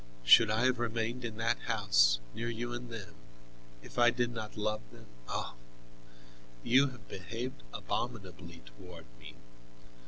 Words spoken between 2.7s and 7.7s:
and them, if I did not love them? Oh! You have behaved